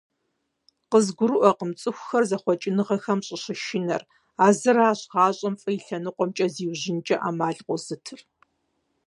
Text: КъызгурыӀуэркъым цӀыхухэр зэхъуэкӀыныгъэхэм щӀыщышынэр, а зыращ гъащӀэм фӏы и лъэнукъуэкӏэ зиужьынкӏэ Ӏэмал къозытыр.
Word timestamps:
КъызгурыӀуэркъым 0.91 1.71
цӀыхухэр 1.79 2.23
зэхъуэкӀыныгъэхэм 2.29 3.19
щӀыщышынэр, 3.25 4.03
а 4.43 4.45
зыращ 4.59 4.99
гъащӀэм 5.11 5.55
фӏы 5.61 5.71
и 5.77 5.79
лъэнукъуэкӏэ 5.85 6.47
зиужьынкӏэ 6.53 7.17
Ӏэмал 7.21 7.57
къозытыр. 7.65 8.21